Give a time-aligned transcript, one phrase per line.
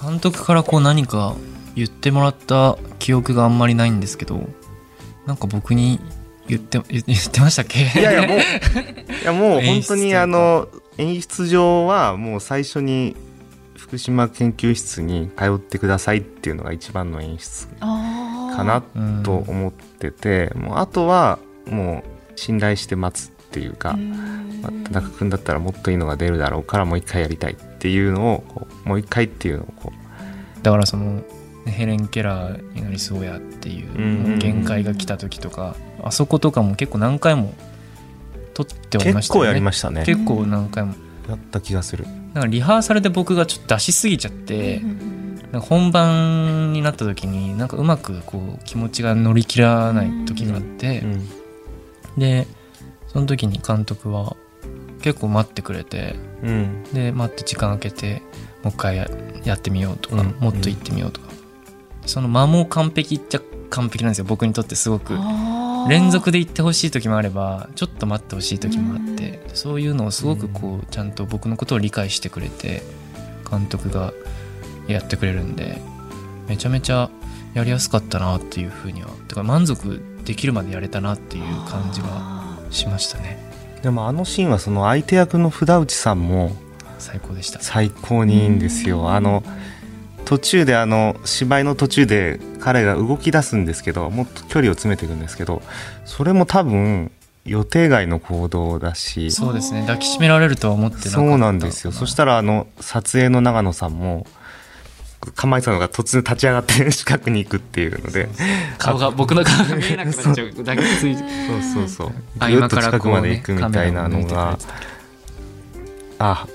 [0.00, 1.34] 監督からこう何か
[1.74, 4.48] 言ってもらった記憶があんまりないんですけど
[5.26, 6.00] なんか僕に
[6.46, 7.80] 言って言 言ってましたっけ？
[7.80, 10.68] いやいやもう いやもう本当にあの
[10.98, 13.16] 演出上はもう最初に
[13.76, 18.82] 福島研究室に通ってくださいっていうのが一番の演出かな
[19.22, 21.38] と思ってて、もうあとは
[21.68, 23.96] もう信頼して待つっていうか、
[24.62, 29.92] まあ田中君だったらもっといいのが出るだろうからもう一回やりたいっていうのをもう一回っていうのをこ
[30.62, 31.22] だからその
[31.66, 37.52] ねヘレン・ケラーになりそうやっていう限界が来た時とかあそことかも結構何回も
[38.54, 39.44] 撮ってうはいましたよね。
[39.44, 40.04] 結構やりましたね。
[40.06, 40.94] 結構何回も。
[41.28, 42.06] やった気がする。
[42.34, 44.80] なんかリハーサルで僕がちょっと出しすぎちゃって、
[45.52, 51.28] なんか本番になった時になんかうまくこう気持ちが乗り切らない時があって、うん。
[52.18, 52.46] で
[53.08, 54.36] その時に監督は
[55.04, 56.82] 結構待ってくれてうん。
[56.94, 58.22] で待って時間空けて
[58.62, 59.10] もう一回や
[59.44, 60.34] やってみようとか、うん。
[60.40, 61.28] もっと行ってみようとか、
[62.06, 64.24] その間も完璧っちゃ完璧なんですよ。
[64.24, 65.14] 僕にとってすごく。
[65.90, 72.80] 連続で行ってほしい時もあればちょっと待ってほしい時もあってそういうのをすごくこうちゃんと僕のことを理解してくれて
[73.50, 74.14] 監督が
[74.88, 75.82] やってくれるんで
[76.48, 77.10] めちゃめちゃ
[77.52, 82.08] やりやすかったなっていうふうにはてか満足できるまでやれたなっていう感じは
[82.66, 83.53] あしましたね
[83.84, 86.52] でもあのシーンはその相手役の札内さんも
[86.98, 87.60] 最高でした。
[87.60, 89.10] 最高にいいんですよ。
[89.10, 89.44] あの
[90.24, 95.60] 途中であの芝居の途中で彼が動き出すんですけどもっと距離を詰めていくんですけど
[96.06, 97.12] それも多分
[97.44, 99.30] 予定外の行動だし。
[99.30, 99.82] そうですね。
[99.82, 101.16] 抱きしめられるとは思ってなかった。
[101.18, 101.92] そうなんですよ。
[101.92, 104.26] そしたららあの撮影の長野さんも
[105.32, 108.28] 構えてたのが突然立ち上がって 近くに行くっていうので。
[108.78, 111.22] 顔が僕の顔が見えなくなっちゃう抱きついて
[111.72, 112.12] そうそうそう。
[112.38, 114.58] あぐっ今からこうと近くまでね行くみたいなのが
[116.18, 116.46] あ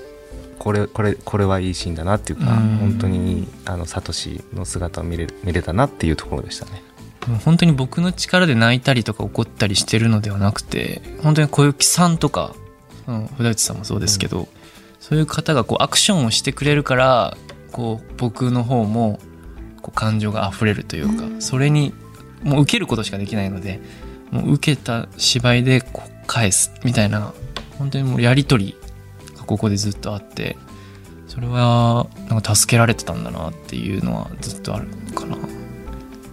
[0.58, 2.78] これこれこれはいいシーンだなっていうかうん。
[2.78, 6.82] 本当にあのサトシの姿を見れ見れたなっていうところでしたね。
[7.26, 12.54] もう本当に僕の力で泣いたりとか怒ったりしてるのではなくて本当に小雪さんとか
[13.04, 14.48] その札内さんもそうですけど、
[15.00, 17.36] そういう方がこうアクションをしてくれるから
[17.72, 19.18] こう僕の方も
[19.82, 21.94] こう感情が溢れるというか、それに
[22.42, 23.80] もう受けることしかできないので
[24.30, 27.32] もう受けた芝居でこう返すみたいな
[27.78, 28.76] 本当にもうやり取り
[29.36, 30.56] がここでずっとあって
[31.26, 35.36] それはなんか助けられてたんだなっていうのはずっとあるかな。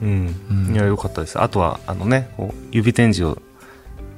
[0.02, 0.36] うん。
[0.50, 0.74] うん。
[0.74, 1.40] いや良かったです。
[1.40, 3.42] あとはあのねこう指展示を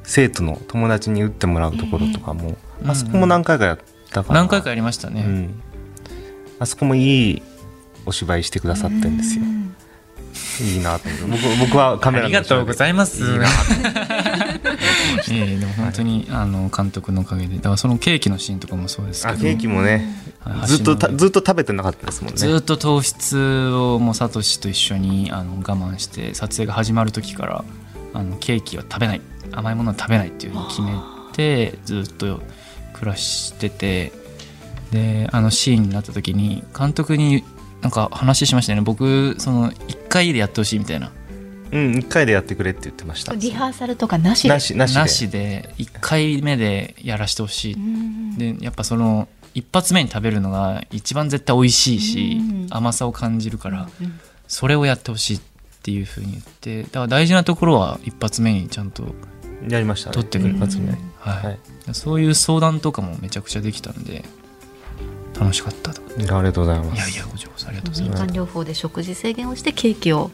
[0.04, 2.58] 生徒の友達に打ってもらうところとかも、うん
[2.90, 5.62] あそこも何回かやったから何回かやりましたね、うん、
[6.60, 7.42] あそこもいい
[8.06, 9.44] お芝居してくださってんですよ。
[10.62, 13.24] いいなと思って僕僕はカメラありがとうございます。
[13.24, 13.48] いいな
[15.32, 17.56] ええ でも本当に、あの監督のおかげで。
[17.56, 19.38] だからそのケーキのシーンとかもそうですけど。
[19.38, 20.16] あケーキもね。
[20.40, 22.38] はいずっとずっと食べてなかったですもんね。
[22.38, 27.64] ずっと糖質をもうサトシと一緒にあの我慢して撮影が始まる時から
[28.14, 29.22] あのケーキは食べない。
[29.52, 30.92] 甘いものは食べないっていうのを決め
[31.34, 32.42] てずっと
[32.94, 34.12] 暮らしてて
[34.92, 37.44] であのシーンになった時に監督に
[37.82, 38.84] なんか話しましたよね。
[38.84, 41.12] 僕その1回でやってほしいみたいな。
[41.72, 43.34] うん1回でやってくれって言ってました。
[43.36, 44.50] リハーサルとかなしで？
[44.50, 45.00] なしなしで。
[45.00, 47.74] なしで1回目でやらしてほしい。
[47.76, 48.38] うん。
[48.38, 52.68] でやっぱその一発目に食べるのが一番絶対美味しいしうん。
[52.72, 55.42] 甘さを感じるからうんそれをやってほしいっ
[55.84, 59.14] ていうふうに言ってだから大事なところは一発目にちゃんと
[59.68, 60.16] やりましたね。
[60.16, 60.90] 取ってくれる一発目。
[61.20, 61.60] はい、はい。
[61.94, 64.26] そういう相談とかもめちゃくちゃできたんで
[65.40, 65.94] 楽しかった。
[65.94, 66.98] といやありがとうございます。
[66.98, 68.22] いやいやこちらこそありがとうございます。
[68.24, 70.32] 民間療法で食事制限をしてケーキを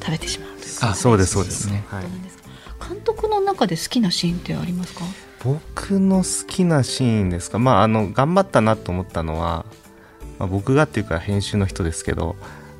[0.00, 1.68] 食べてしまうというあそうですそうです。
[1.68, 2.42] ねはいことなんですか
[2.88, 5.04] 監督の中で好きなシーンってありますか？
[5.44, 7.58] 僕の好きなシーンですか？
[7.58, 9.66] まああの頑張ったなと思ったのは、
[10.38, 12.36] まあ、僕がっていうか編集の人ですけど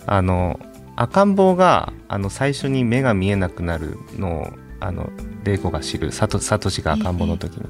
[0.06, 0.58] あの
[0.96, 4.48] 赤ん坊があの最初に目が見えなくなるのを
[4.80, 5.10] あの
[5.44, 7.64] 玲子が知るサトサトシが赤ん坊の時に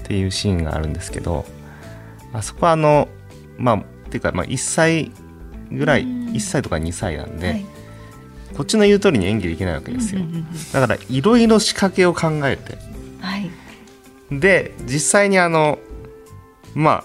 [0.00, 1.44] っていうシーンがあるんですけど
[2.32, 3.08] あそこはあの
[3.58, 5.10] まあっていうか、まあ、1歳
[5.70, 6.24] ぐらいうん。
[6.34, 7.66] 1歳とか2歳なんで、はい。
[8.56, 10.20] こっちの言う通りに演技できないわけですよ。
[10.72, 12.78] だからいろいろ仕掛けを考えて。
[13.20, 13.50] はい。
[14.30, 15.78] で実際にあの
[16.74, 17.04] ま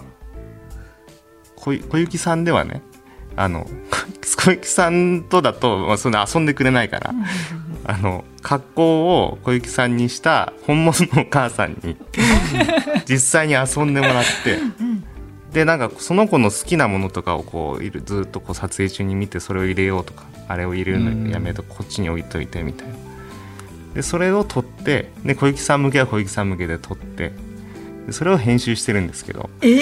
[1.56, 2.82] 小小雪さんではね
[3.36, 3.66] あの
[4.36, 7.14] 小雪さんとだと、まあ、そんな遊んでくれないから、
[7.84, 11.96] あの格好を小雪さんにした本物のお母さんに
[13.06, 14.58] 実際に遊んでもらって
[15.52, 22.94] でなんかその子の好きなものとかをこういるずっとこう撮影中に見てそれを入れようとかあれを入れるのやめとこっちに置いといてみたいな。
[23.94, 27.32] でそれを撮ってで小雪さん向けは小雪さん向けで撮って
[28.06, 29.50] でそれを編集してるんですけど。
[29.62, 29.80] えー、い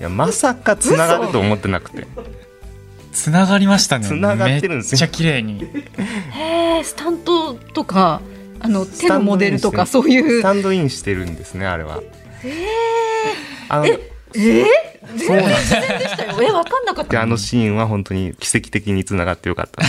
[0.00, 2.06] やまさかつながると思ってなくて。
[3.12, 4.06] つながりましたね。
[4.06, 4.96] 繋がってるんですよ。
[4.96, 5.62] めっちゃ綺麗に。
[6.32, 8.20] へえスタントとか
[8.58, 10.40] あの手のモデルとかそういう。
[10.40, 12.00] スタンドインしてるんですねあれは。
[12.44, 12.66] え
[13.68, 14.64] あのえー、
[15.18, 16.42] そうなんです自然でしたよ。
[16.42, 19.88] えわかんなかっでたあのシーンは本当に奇跡的につながってよかったな。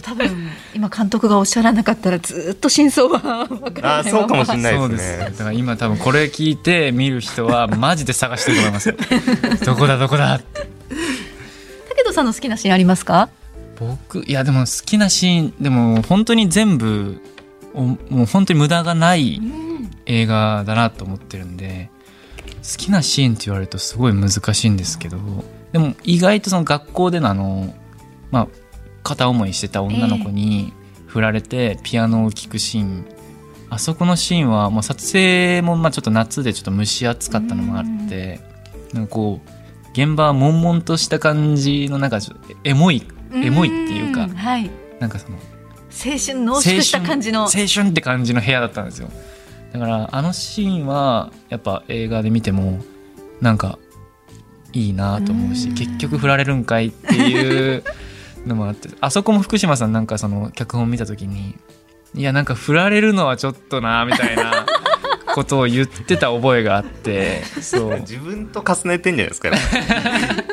[0.00, 5.24] 多分今監督がおっしゃらなかったらずっと真相はわからないあそうかもしれないですね。
[5.24, 8.94] ですだから今多分これ聞いて見る人はマジで探してると思いますよ。
[9.64, 10.36] どこだどこだ。
[10.36, 13.28] って武藤さんの好きなシーンありますか？
[13.80, 17.20] 僕いやでも好きなシーンでも本当に全部
[17.74, 19.40] おもう本当に無駄がない
[20.06, 21.90] 映画だなと思ってるんで。
[21.91, 21.91] 好
[22.76, 25.18] きなシーンって言われるとすごい難しいんですけど
[25.72, 27.74] でも意外とその学校でのあの
[28.30, 28.48] まあ
[29.02, 30.72] 片思いしてた女の子に
[31.06, 33.06] 振られてピアノを聴くシーン。
[33.68, 38.38] あそこのシーンはもう撮影もまあちょっと夏でちょっと蒸し暑かったのもあって
[38.92, 44.30] なんかこう現場は悶々とした感じのなんかちょっとエモいエモいっていうかん。
[44.30, 44.70] はい。
[45.00, 47.44] なんかその青春濃縮した感じの。
[47.44, 49.08] 青春って感じの部屋だったんですよ
[49.72, 52.80] だからあのシーンはやっぱ映画で見ても
[53.40, 53.78] なんか
[54.72, 55.74] いいなと思うしうん。
[55.74, 57.84] 結局振られるんかいっていう
[58.46, 61.56] のもあってあそこも福島さんなんかその脚本見た時に
[62.14, 64.66] いやなんか振られるのはちょっとなみたいな
[65.34, 68.00] ことを言ってた覚えがあってそう。
[68.00, 69.58] 自分と重ねてんじゃないですかね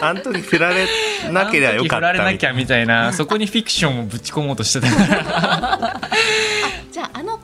[0.01, 0.87] あの時振られ
[1.31, 6.01] なければよかあの時振られなきゃみたいなそこにフィクションをぶち込もうとしてたから。
[6.91, 7.39] じゃああの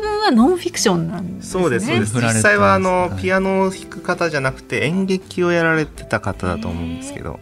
[0.00, 1.62] 分はノンフィクションなんですね。
[1.62, 2.12] そうですそうです。
[2.12, 7.40] 振られたんです実際はあのはいピアノを弾く方じゃなくて演劇をやられてた方だと思うんですけど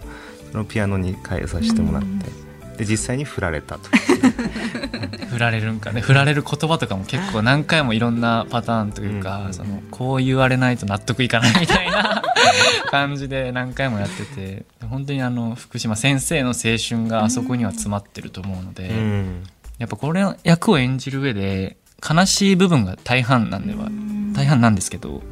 [0.51, 2.41] そのピアノに変えさせてもらって
[2.81, 3.91] で実際に振られたと。
[5.31, 6.01] 振られるんかね。
[6.01, 9.55] 振られる言葉とかも結構何回もいろんなパターンというか、うん。
[9.55, 12.23] そのこう言われないと納得いかないみたいな
[12.91, 19.43] 感じで何回もやってて本当にあの福島先生の青春があそこには詰まってると思うので、うん。
[19.79, 21.77] やっぱこれの役を演じる上で
[22.09, 23.89] 悲しい部分が大半なんでは
[24.33, 25.23] 大半なんですけど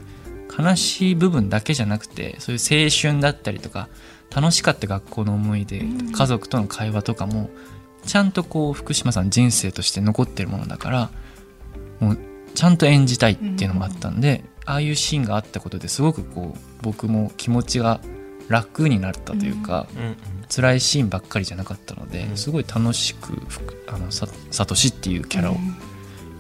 [0.59, 3.89] 悲しい部分だけじゃなくてそういう青春だったりとか
[4.35, 5.83] 楽しかった学校の思い出
[6.13, 7.51] 家族との会話とかも
[8.05, 11.11] ちゃんとこう福島さん人生として残ってるものだから
[12.01, 12.19] もう
[12.55, 18.01] ちゃんと演じたいっていうのもあったんでああいうシーンがあったことですごくこう僕も気持ちが
[18.49, 20.17] 楽になったというか、うん。
[20.49, 22.37] 辛いシーンばっかりじゃなかったので、うん。
[22.37, 23.35] すごい楽しく
[23.87, 25.57] あのさサトシっていうキャラを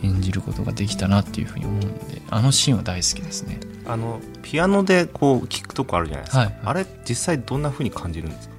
[0.02, 3.58] 演じることができたなっていうふうに思うのであのシーンは大好きですね。
[3.86, 6.58] あのピアノでこう聴くとこあるじゃないですか、はい。
[6.64, 8.54] あれ実際どんな風に感じるんですか？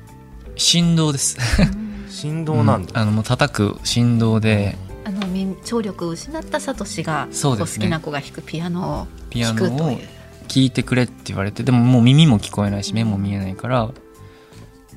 [0.56, 1.38] 振動です。
[2.10, 4.78] 振動なんだ、あのもう叩く振動で。
[5.06, 7.86] あのみ聴力を失ったサトシがそうですね。
[7.86, 10.00] こ好きな子が弾くピアノをピアノを弾くという
[10.48, 13.90] 聞いてくれって言われてでももう耳も聞こえないし目も見えないから。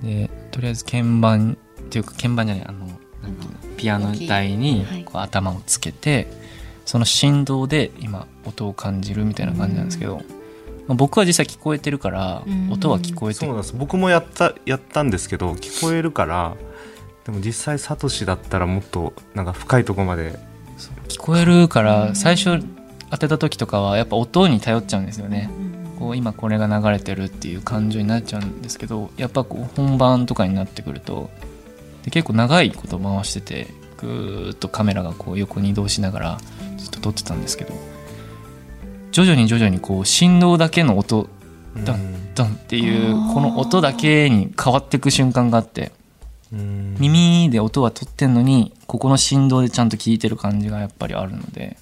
[0.02, 3.58] でとりあえず鍵盤っていうか鍵盤じゃないあのなんていうの？
[3.76, 5.04] ピアノ台にはい。
[5.04, 6.28] こう頭をつけて
[6.84, 10.16] その振動で今音を感じるみたいな感じなんですけど、
[10.86, 12.72] まあ僕は実際聞こえてるからうん。
[12.72, 13.74] 音は聞こえてそうなんです。
[13.76, 16.56] 僕もやったやったんですけど聞こえるから
[17.24, 20.38] でも実際サトシだったらもっとなんか深いところまで。
[21.08, 22.64] 聞こえるから最初
[23.10, 25.50] 当てた時とかはやっぱ音に頼っちゃうんですよね。
[25.98, 31.30] こう今これが流れてるっていう感情になっちゃうんですけどやっぱこう本番とかになってくると
[32.04, 33.68] で結構長いこと回してて
[33.98, 36.38] ぐーっとカメラがこう横に移動しながら
[36.76, 37.72] ずっと撮ってたんですけど
[39.12, 41.28] 徐々に徐々にこう振動だけの音
[41.84, 45.92] ダンダンっていうこの音だけに変わっていく瞬間があって
[46.52, 46.96] うん。
[46.98, 51.76] 耳で音は取ってんのにここの振動でちゃんと聞いてる感じがやっぱりあるので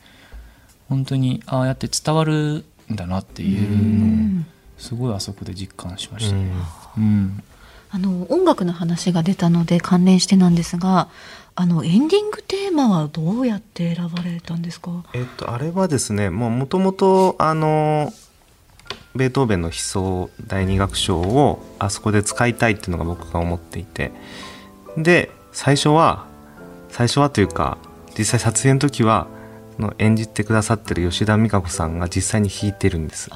[0.89, 4.45] 本当にああやって伝わるんだなっていうのを
[4.79, 6.53] すごいあそこで実感しました、うん。
[6.99, 7.43] うん
[7.93, 11.09] あの音楽の話が出たので関連してなんですが
[11.57, 15.05] あのエンディングテーマはどうやって選ばれたんですか？
[15.13, 18.13] えっとあれはですねもともとあの
[19.15, 24.13] ベートーベンの悲壮第二楽章をあそこで使いたいっていうのが僕が思っていて。
[24.97, 26.27] で最初は
[26.89, 27.79] 最初はというか
[28.17, 29.27] 実際撮影の時は
[29.79, 33.31] の演じてくださってる吉田美香子さんが実際に弾いてるんです。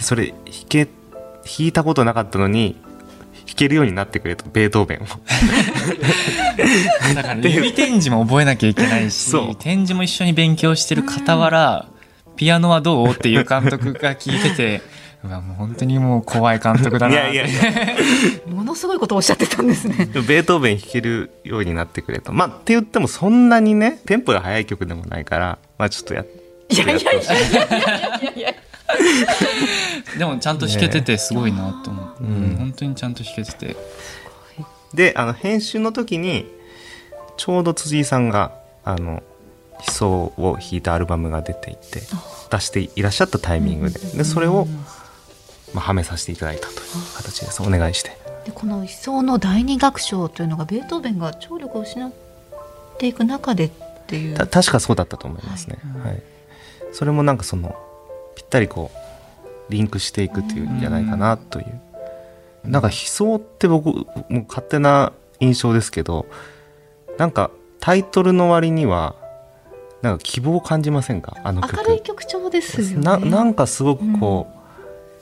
[0.00, 0.36] それ弾
[0.68, 2.76] け弾いたことなかったのに
[3.48, 5.06] 弾けるようになってくれとベートーベンを。
[7.14, 9.56] だから指展示も覚えなきゃいけないしそう。
[9.56, 11.86] 展示も一緒に勉強してる傍ら
[12.36, 14.82] ピアノはどうっていう監督が聞いてて
[15.24, 17.60] うわもう本当にもう怖い監督だいなやいやいや。
[18.54, 20.06] ものすごいことをおっしゃってたんですね。
[20.12, 22.32] でもベートーベン弾けるようになってくれと。
[22.32, 26.26] まあ、って言ってもそんなにね、テンポが速い曲でもないから、まあちょっとやっ
[26.70, 28.54] いやいやいやいやいやいや
[30.18, 32.56] でもちゃんと弾けててすごいなと思っうん。
[32.58, 33.76] 本当にちゃんと弾けてて。
[34.94, 36.46] であの編集の時に
[37.36, 38.52] ちょうど辻井さんが
[38.84, 39.22] あの
[39.86, 42.00] 悲壮を弾いたアルバムが出ていて
[42.50, 43.98] 出していらっしゃったタイミングで。
[43.98, 44.66] でそれを、
[45.74, 46.78] まあ、はめさせていただいたという
[47.16, 47.62] 形です。
[47.62, 48.16] お願いして。
[48.44, 52.10] でこの「悲壮の第二楽章」というのがベートーベンが聴力を失っ
[52.98, 53.70] ていく中でっ
[54.06, 54.36] ていう。
[54.36, 56.22] た確かそうだったと思いますね、はい。
[56.92, 57.76] それもなんかその
[58.34, 58.90] ぴったりこ
[59.70, 61.80] うリンクしていくっていうんじゃないかなという、
[62.68, 66.26] なんか悲壮って僕もう勝手な印象ですけど
[67.16, 69.14] なんかタイトルの割には
[70.02, 71.36] なんか希望を感じませんか？
[71.42, 71.76] あの曲。
[71.76, 73.04] 明るい曲調ですよね。
[73.04, 74.58] ななんかすごくこう、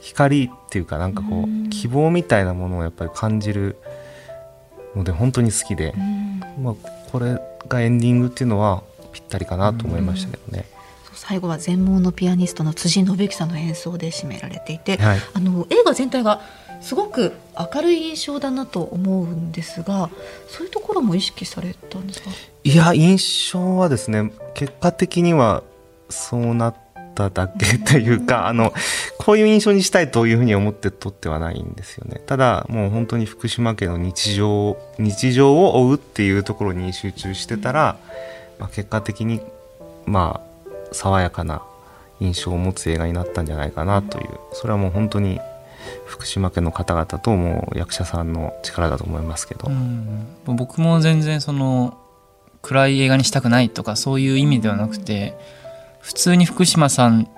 [0.01, 1.69] 光っていうかなんかこう、うん。
[1.71, 3.77] 希望みたいなものをやっぱり感じる
[4.95, 5.93] ので本当に好きで。
[5.95, 6.63] う、ん。
[6.63, 6.75] まあ、
[7.11, 10.65] これがエンディングっていうのはぴったりかなと思いましたけどね、
[11.15, 15.19] 最後は全盲のピアニストの辻信之さんの演奏で締められていて、はい。
[15.33, 16.41] あの映画全体が
[16.81, 17.33] すごく
[17.73, 20.09] 明るい印象だなと思うんですが
[20.47, 22.29] そういうところも意識されたんですか？
[22.63, 25.63] いや印象はですね結果的には
[26.09, 26.75] そうなっ
[27.15, 28.73] ただけというか、あの
[29.17, 32.21] こういう印象にしたいというふうに思って撮ってはないんですよね。
[32.25, 37.97] ただもう本当に福島家の日常日常を追うっていうところに集中してたら、
[38.59, 39.41] まあ、結果的に
[40.05, 41.63] まあ爽やかな
[42.19, 45.39] 印象を持つ映画になったんじゃないかなというそれはもう本当に
[46.05, 51.97] 福島家の方々ともう役者さんの力だと思いますけど、うん僕も全然その
[52.61, 55.37] 暗い映画にしたくないとかそういう意味ではなくて
[55.99, 57.29] 普通に福島さん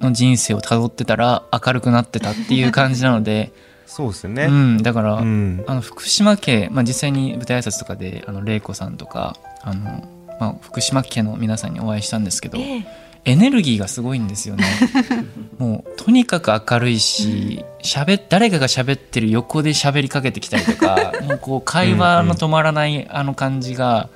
[0.00, 3.52] の人生をたどってたら明るくなってたっていう感じなので、
[3.86, 5.64] そうですよね、うん、だから、うん。
[5.66, 10.04] あの福島家、まあ、実際に舞台挨拶とかであの玲子さんとかあの、
[10.38, 14.64] まあ、福島家の皆さんにお会いしたんですけど、ええエネルギーがすごいんですよね。
[15.58, 24.08] もうとにかく明るいし喋誰かが喋ってる横で喋りかけてきたりとか もうこう会話の止まらないあの感じが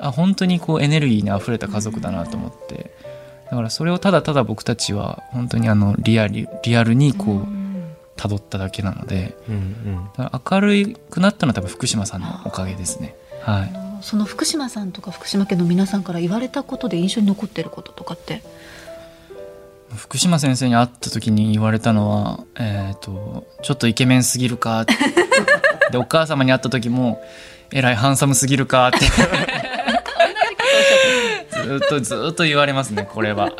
[0.00, 2.90] あ本当にこうエネルギーにあふれた家族だなと思って。
[3.50, 7.58] だからそれをただただ僕たちは本当にあのリアルリアルにこううん
[8.16, 9.36] 辿っただけなので。
[9.48, 9.54] うん
[10.18, 10.30] うん。
[10.50, 13.14] 明るくなったのは多分福島さんのおかげですね。
[13.42, 18.42] はいその福島さんとか福島家の皆さんから言われたことで印象に残ってることとかって？
[19.94, 24.84] 福島先生に会った時に言われたのは「えー、とちょっとイケメンすぎるか」
[25.90, 27.22] でお母様に会った時も
[27.72, 28.98] 「えらいハンサムすぎるか」って。
[31.68, 33.52] ずっとずっと言われますねこれは、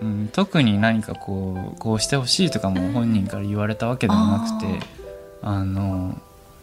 [0.00, 4.86] うん、特に何かこうこうしてほしいとかも本人から言われたわけではなくて
[5.42, 6.20] あの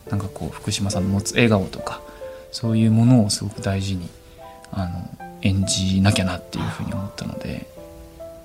[0.09, 2.01] なんかこう福島さんの持つ笑顔とか
[2.51, 4.09] そういうものをすごく大事に
[4.71, 7.67] あの演じなきゃなっていうふうに思ったので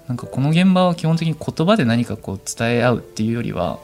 [0.08, 3.78] なんかこの現場は基本的に言葉で何かこう伝え合うっていうよりは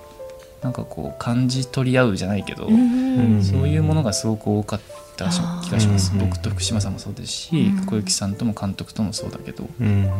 [0.62, 4.80] なんかこう感じ取り合うじゃないけど、んそういうものがすごく多かっ
[5.16, 6.12] たし気がします。
[6.12, 10.10] うん僕と福島さんもそうですしうん小雪さんとも監督ともそうだけどうん。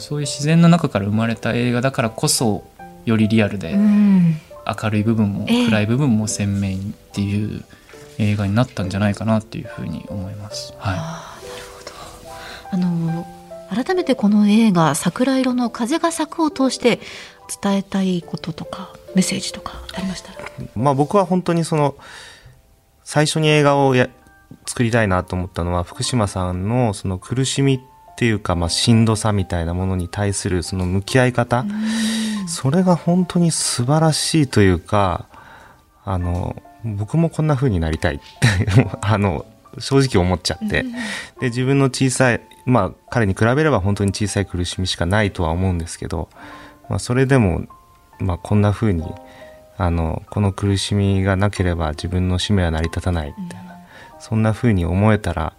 [0.00, 2.64] そういう自然の中から生まれた映画だからこそ
[3.04, 4.36] よりリアルでうん。
[4.82, 5.66] 明るい部分もええ。
[5.66, 7.64] 暗い部分も鮮明にっていう
[8.18, 10.72] 映画になったんじゃないかなっていうふうに思います。
[10.78, 11.94] はあーなるほど。
[12.72, 13.26] あの
[13.84, 17.00] 改めてこの映画「桜色の風が咲く」を通して
[17.62, 20.38] 伝えたいこととかメッセージとかありましたら？
[20.76, 21.96] まあ僕は本当にその
[23.02, 24.08] 最初に映画をや
[24.66, 27.80] 作りたいなと思ったのは福島さんのその苦しみっ
[28.16, 31.64] ていうかまあしんどさみたいなものに対するその向き合い方。
[32.46, 35.24] それが本当に素晴らしいというか
[36.04, 38.16] あの僕もこんな風になりたい。
[38.16, 39.46] っ てあの
[39.78, 40.84] 正直思っちゃって。
[41.40, 46.28] で自分の小さいまあ彼に比べれば本当に小さい苦しみしかないとは思うんですけど、
[46.88, 47.62] まあ、それでも、
[48.18, 49.04] まあ、こんな風に
[49.76, 53.76] あのこの苦しみがなければ自分の使命は成り立たないみたいな、
[54.20, 55.54] そんな風に思えたら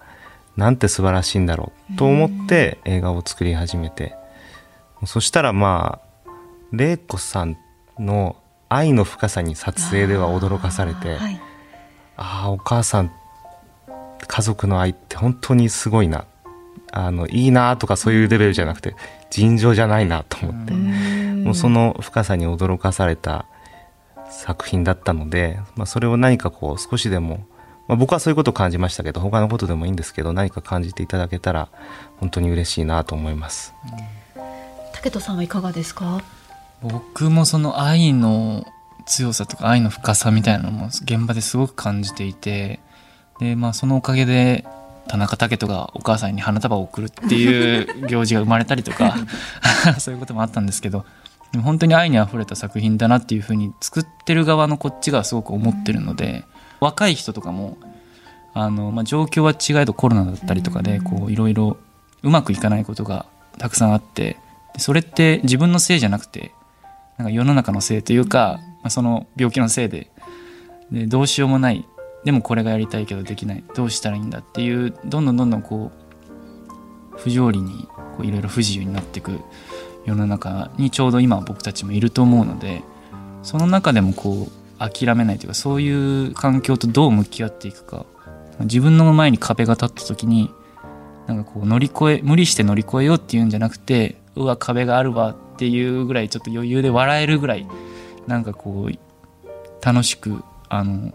[0.55, 4.15] なんて素晴らしいんだろうと思って映画を作り始めて、
[5.05, 6.31] そしたらまあ
[6.71, 7.57] 玲子さん
[7.99, 8.37] の
[8.69, 11.15] 愛の深さに撮影では驚かされて。
[11.15, 11.39] はい。
[12.17, 13.11] ああお母さん
[14.27, 16.25] 家族の愛って本当にすごいな。
[16.91, 18.95] あのいいなとかそういうレベルじゃなくて
[19.29, 23.45] 尋常じゃないなと思って、もうその深さに驚かされた
[24.29, 27.45] 作品だったので、まあ、それを何かこう少しでも、
[27.89, 31.67] まあ、僕はそういうことを感じましたけど他のことでもいいんですけど何か感じていただけたら
[32.17, 33.73] 本当に嬉しいなと思います。
[34.93, 36.21] 武人さんはいかがですか？
[36.91, 38.65] 僕もその愛の
[39.05, 42.79] 強さとか愛の深さみたいなのも現場ですごく感じていて
[43.39, 44.65] で、まあ、そのおかげで
[45.07, 49.15] 田中武人がお母さんに花束を贈るっていう行事が生まれたりとか
[49.99, 51.05] そういうこともあったんですけど
[51.63, 56.43] 本当に愛にあふれた作品だなっていうふうに作ってる側のこっちがすごく思ってるので
[56.79, 57.77] 若い人とかも
[58.53, 60.99] あの、まあ、状況は違えどコロナだったりとかで
[61.29, 61.77] いろいろ
[62.23, 63.25] うまくいかないことが
[63.57, 64.37] たくさんあって
[64.77, 66.51] それって自分のせいじゃなくて
[67.17, 70.11] なんか世の中のせいというか、まあ、その病気のせいで。
[70.91, 71.87] でどうしようもない。
[72.23, 73.63] でもこれがやりたいけどできない。
[73.75, 77.87] どうしたらいいんだっていうどんどんどんどんこう不条理に
[78.21, 79.39] いろいろ不自由になっていく
[80.05, 82.83] 世の中にちょうど今僕たちもいると思うので
[83.41, 88.05] その中でもこう諦めないというかそういう環境とどう向き合っていくか。
[88.61, 90.49] 自分の前に壁が立った時に
[91.27, 97.65] なんかこう乗り越え無理して乗り越えようっていうんじゃなくてうわ壁があるわっていうぐらいちょっと余裕で笑えるぐらい
[98.27, 101.13] なんかこう楽しくあの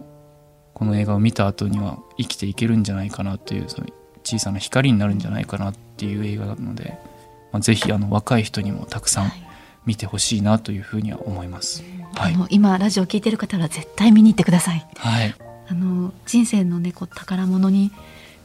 [0.72, 3.92] この映画を見た後には生きていけるんじゃないかなというそういう
[4.24, 6.98] 小さな光になるんじゃないかなっていう映画なので、
[7.52, 9.32] まあ、ぜひあの若い人にもたくさん
[9.84, 11.84] 見てほしいなというふうには思います。
[12.14, 12.34] はい。
[12.34, 14.86] あの今ラジオ聞いてる方は絶対見に行ってください。
[14.96, 15.34] はい、
[15.68, 17.92] あの人生のねこう宝物に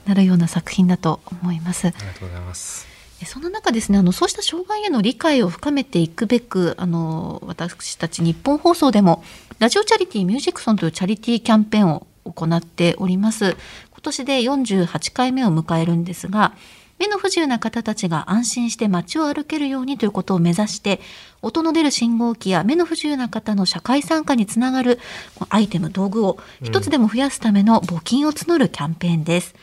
[0.05, 1.87] なるような作品だと思います。
[1.87, 2.94] ありがとうございます
[3.25, 9.23] えその中ですねあのそうした障害への理解を深めていくべくあの私たち日本放送でも
[9.59, 13.57] ラジオチャリティーミュージックソンというチャリティーキャンペーンを行っております
[13.91, 16.53] 今年で48回目を迎えるんですが
[16.97, 21.01] 目の不自由な方たちが安心して街を歩けるようにということを目指して
[21.41, 24.99] 音の出る信号機や目の不自由な方の社会参加につながる
[25.49, 29.55] アイテム道具を一つでも増やすための募金を募るキャンペーンです。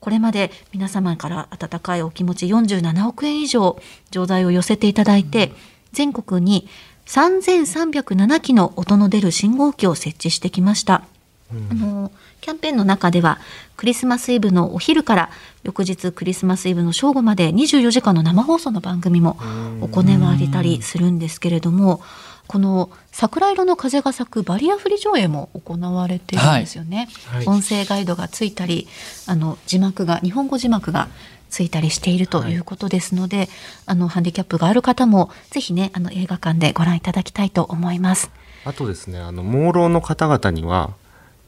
[0.00, 5.52] これまで皆様から温かいお気持ち47億円以上錠剤を寄せていただいて、
[5.92, 6.68] 全国に
[7.06, 11.04] 3307機の音の出る信号機を設置してきました。
[11.50, 12.12] あの
[12.42, 13.38] キャンペーンの中では
[13.76, 15.30] クリスマスイブのお昼から
[15.62, 19.38] 翌日クリスマスイブの正午まで24時間の生放送の番組も
[19.80, 22.02] 行われたりするんですけれども
[22.48, 27.46] この桜色の風が咲くバリアフリー上映も行われているんですよね、はい。
[27.46, 28.88] 音声ガイドがついたり
[29.26, 31.08] あの字幕が日本語字幕が
[31.50, 33.48] ついたりしているということですので、
[33.86, 38.30] あのハンディキャップがある方もぜひねあの映画館でご覧いただきたいと思います。
[38.64, 40.90] あとですねあの盲ろうの方々には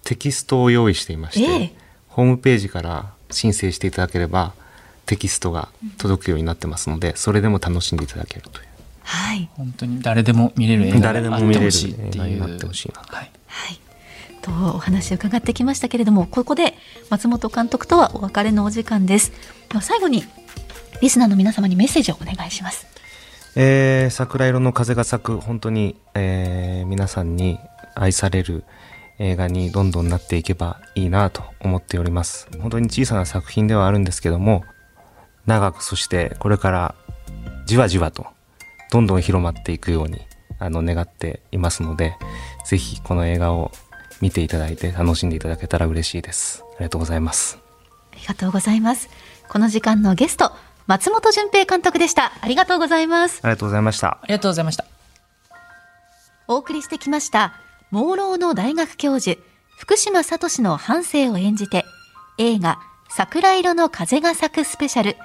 [0.04, 1.72] テキストを用意していまして、ええ。
[2.08, 4.52] ホームページから申請していただければ
[5.06, 8.69] テキストが届くようになってますので、それでも楽しんでいただけるという
[9.10, 13.80] はい本当に誰でも見れる映画で誰であも見れるってほしいって映画にないうってほしいなはいはい。
[14.40, 16.74] とお話を伺ってきましたけれども、ここで
[17.10, 19.32] 松本監督とはお別れのお時間です。
[19.68, 20.24] では最後に
[21.02, 22.86] リスナーの皆様にメッセージをお願いします。
[23.56, 27.58] えー桜色の風が咲く本当に、えー皆さんに
[27.96, 28.64] 愛される
[29.18, 34.64] 映画にどんどんなっていけばいいなと思っております本当に小さな作品ではあるんですけども
[35.46, 36.94] 長くそしてこれから
[37.66, 38.26] じわじわと
[38.90, 40.20] どんどん広まっていくように
[40.58, 42.16] あの願っていますので
[42.66, 43.72] ぜひこの映画を
[44.20, 47.58] 見ていただいて楽しんでいただけたら嬉しいですありがとうございます
[48.12, 49.08] ありがとうございます。
[49.48, 50.52] この時間のゲスト、
[50.86, 52.32] 松本純平監督でした。
[52.40, 53.40] ありがとうございます。
[53.42, 54.84] ありがとうございましたありがとうございました
[56.48, 57.54] お送りしてきました、
[57.90, 59.40] 盲ろうの大学教授、
[59.78, 61.84] 福島聡の半生を演じて、
[62.38, 65.16] 映画、桜色の風が咲くスペシャル。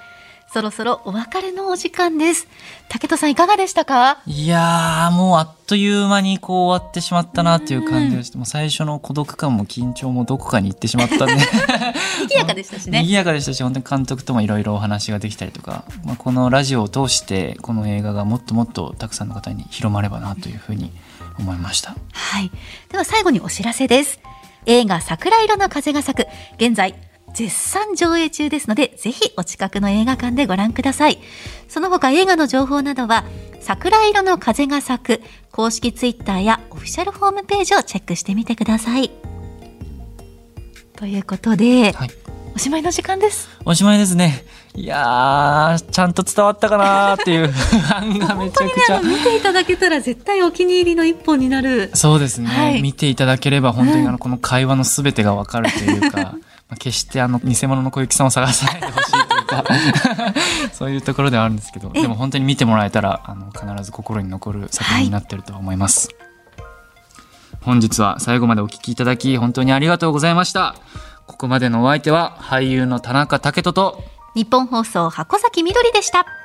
[0.56, 2.48] そろそろお別れのお時間です。
[2.88, 4.22] 竹戸さんいかがでしたか？
[4.26, 13.00] いやーもうあっという間にこう終わってしまったなっていう感じがしてもう最初の孤独感も緊張もどこかに行ってしまったんで 賑やかでしたしね。
[13.02, 20.94] 賑やかでしたし本当に監督ともいろいろお話ができたりとか、まあ、このラジオを通してこの映画がもっともっとたくさんの方に広まればなというふうに
[21.38, 22.50] 思いましたはい。
[22.90, 24.22] では最後にお知らせです。
[24.68, 26.96] 映画桜色の風が咲く、現在、
[27.36, 31.20] 絶賛上映中ですので、ぜひお近くの映画館でご覧ください。
[31.68, 33.26] その他映画の情報などは、
[33.60, 35.22] 桜色の風が咲く
[35.52, 39.12] 公式ツイッターやオフィシャルホームページをチェックしてみてください。
[40.96, 42.10] ということで、はい
[42.56, 43.50] おしまいの時間です。
[43.66, 44.46] おしまいですね
[44.76, 51.92] いやーちゃんと伝わったかなーっていう不安がめちゃくちゃ見ていただけたら絶対お気に入りの一本になる。
[51.94, 56.36] そうですね、はい見ていただければ本当にあのこの会話のすべてがわかるというか、まあ
[56.76, 59.64] 決してあの偽物の小雪さんを探さないでほしいというか
[60.74, 66.10] そういうところではあるんですけどえでも本当に見てもらえたらあの必ず心に残る作品になってるとは思います、
[67.62, 70.76] 本日は最後までお聞きいただき本当にありがとうございました。
[71.28, 74.04] ここまでのお相手は俳優の田中武人と
[74.36, 76.45] 日本放送箱崎みどりでした。